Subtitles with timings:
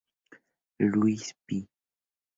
[0.79, 1.69] Luis Py.